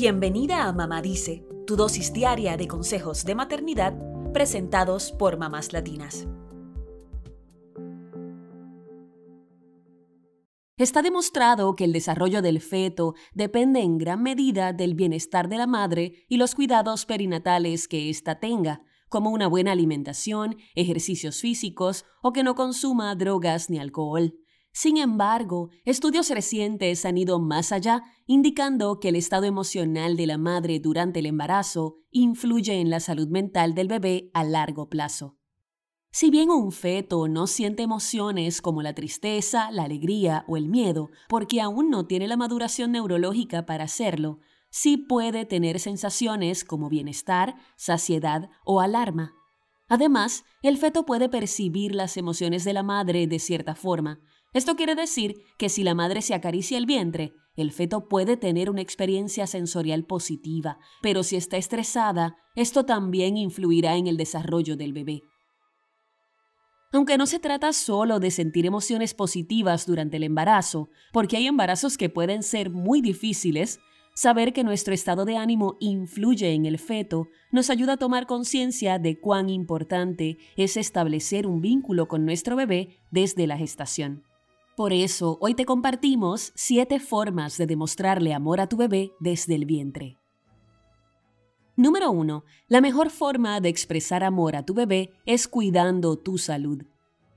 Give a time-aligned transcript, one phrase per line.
[0.00, 3.98] Bienvenida a Mamá Dice, tu dosis diaria de consejos de maternidad
[4.32, 6.28] presentados por mamás latinas.
[10.76, 15.66] Está demostrado que el desarrollo del feto depende en gran medida del bienestar de la
[15.66, 22.32] madre y los cuidados perinatales que ésta tenga, como una buena alimentación, ejercicios físicos o
[22.32, 24.32] que no consuma drogas ni alcohol.
[24.72, 30.38] Sin embargo, estudios recientes han ido más allá, indicando que el estado emocional de la
[30.38, 35.36] madre durante el embarazo influye en la salud mental del bebé a largo plazo.
[36.10, 41.10] Si bien un feto no siente emociones como la tristeza, la alegría o el miedo,
[41.28, 44.38] porque aún no tiene la maduración neurológica para hacerlo,
[44.70, 49.34] sí puede tener sensaciones como bienestar, saciedad o alarma.
[49.88, 54.20] Además, el feto puede percibir las emociones de la madre de cierta forma,
[54.52, 58.70] esto quiere decir que si la madre se acaricia el vientre, el feto puede tener
[58.70, 64.92] una experiencia sensorial positiva, pero si está estresada, esto también influirá en el desarrollo del
[64.92, 65.22] bebé.
[66.92, 71.98] Aunque no se trata solo de sentir emociones positivas durante el embarazo, porque hay embarazos
[71.98, 73.80] que pueden ser muy difíciles,
[74.14, 78.98] saber que nuestro estado de ánimo influye en el feto nos ayuda a tomar conciencia
[78.98, 84.27] de cuán importante es establecer un vínculo con nuestro bebé desde la gestación.
[84.78, 89.64] Por eso, hoy te compartimos 7 formas de demostrarle amor a tu bebé desde el
[89.64, 90.18] vientre.
[91.74, 92.44] Número 1.
[92.68, 96.84] La mejor forma de expresar amor a tu bebé es cuidando tu salud.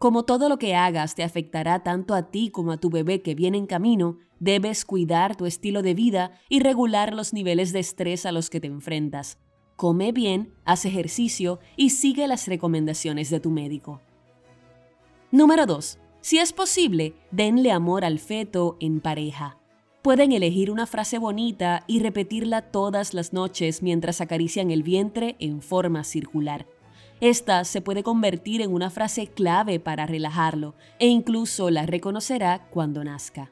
[0.00, 3.36] Como todo lo que hagas te afectará tanto a ti como a tu bebé que
[3.36, 8.26] viene en camino, debes cuidar tu estilo de vida y regular los niveles de estrés
[8.26, 9.38] a los que te enfrentas.
[9.76, 14.00] Come bien, haz ejercicio y sigue las recomendaciones de tu médico.
[15.30, 16.00] Número 2.
[16.20, 19.58] Si es posible, denle amor al feto en pareja.
[20.02, 25.62] Pueden elegir una frase bonita y repetirla todas las noches mientras acarician el vientre en
[25.62, 26.66] forma circular.
[27.20, 33.02] Esta se puede convertir en una frase clave para relajarlo e incluso la reconocerá cuando
[33.02, 33.50] nazca.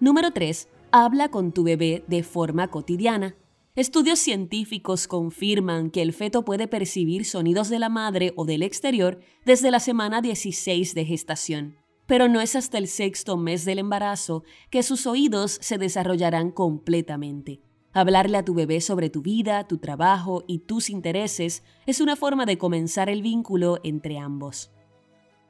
[0.00, 0.68] Número 3.
[0.92, 3.36] Habla con tu bebé de forma cotidiana.
[3.76, 9.20] Estudios científicos confirman que el feto puede percibir sonidos de la madre o del exterior
[9.44, 11.76] desde la semana 16 de gestación,
[12.06, 17.60] pero no es hasta el sexto mes del embarazo que sus oídos se desarrollarán completamente.
[17.92, 22.46] Hablarle a tu bebé sobre tu vida, tu trabajo y tus intereses es una forma
[22.46, 24.72] de comenzar el vínculo entre ambos.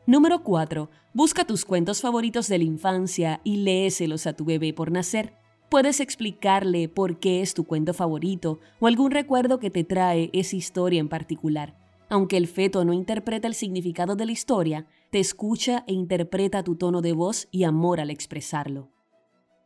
[0.06, 0.90] Número 4.
[1.14, 5.39] Busca tus cuentos favoritos de la infancia y léeselos a tu bebé por nacer.
[5.70, 10.56] Puedes explicarle por qué es tu cuento favorito o algún recuerdo que te trae esa
[10.56, 11.78] historia en particular.
[12.08, 16.74] Aunque el feto no interpreta el significado de la historia, te escucha e interpreta tu
[16.74, 18.90] tono de voz y amor al expresarlo.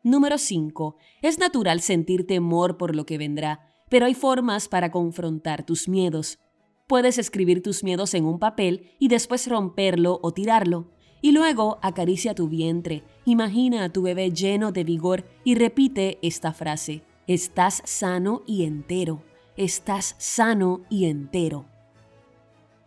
[0.03, 0.99] Número 5.
[1.23, 6.39] Es natural sentir temor por lo que vendrá, pero hay formas para confrontar tus miedos.
[6.87, 10.94] Puedes escribir tus miedos en un papel y después romperlo o tirarlo.
[11.25, 16.53] Y luego acaricia tu vientre, imagina a tu bebé lleno de vigor y repite esta
[16.53, 17.03] frase.
[17.27, 19.23] Estás sano y entero.
[19.57, 21.65] Estás sano y entero.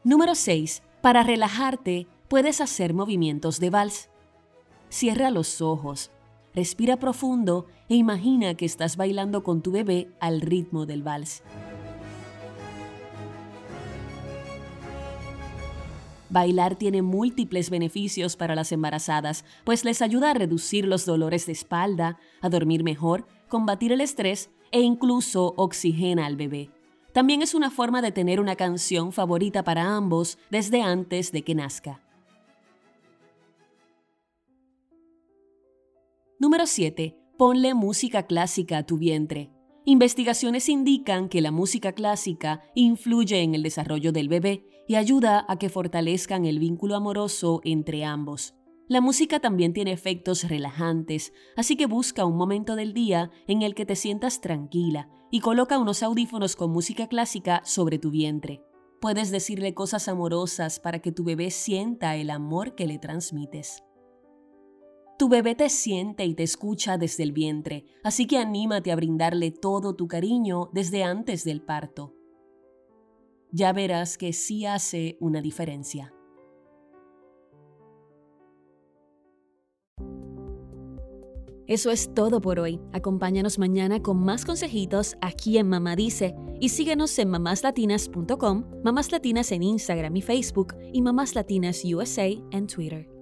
[0.03, 0.83] Número 6.
[1.01, 4.07] Para relajarte, puedes hacer movimientos de vals.
[4.89, 6.11] Cierra los ojos,
[6.53, 11.41] respira profundo e imagina que estás bailando con tu bebé al ritmo del vals.
[16.29, 21.53] Bailar tiene múltiples beneficios para las embarazadas, pues les ayuda a reducir los dolores de
[21.53, 26.69] espalda, a dormir mejor, combatir el estrés e incluso oxigena al bebé.
[27.13, 31.55] También es una forma de tener una canción favorita para ambos desde antes de que
[31.55, 32.01] nazca.
[36.39, 37.17] Número 7.
[37.37, 39.49] Ponle música clásica a tu vientre.
[39.85, 45.57] Investigaciones indican que la música clásica influye en el desarrollo del bebé y ayuda a
[45.57, 48.55] que fortalezcan el vínculo amoroso entre ambos.
[48.89, 53.75] La música también tiene efectos relajantes, así que busca un momento del día en el
[53.75, 58.63] que te sientas tranquila y coloca unos audífonos con música clásica sobre tu vientre.
[59.01, 63.83] Puedes decirle cosas amorosas para que tu bebé sienta el amor que le transmites.
[65.19, 69.51] Tu bebé te siente y te escucha desde el vientre, así que anímate a brindarle
[69.51, 72.16] todo tu cariño desde antes del parto.
[73.59, 76.13] Ya verás que sí hace una diferencia.
[81.65, 82.79] Eso es todo por hoy.
[82.93, 89.51] Acompáñanos mañana con más consejitos aquí en Mamá Dice y síguenos en mamáslatinas.com, Mamás Latinas
[89.51, 93.16] en Instagram y Facebook y Mamás Latinas USA en Twitter.